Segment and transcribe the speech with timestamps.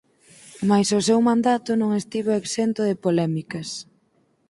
[0.69, 3.69] Mais o seu mandato non estivo exento de polémicas.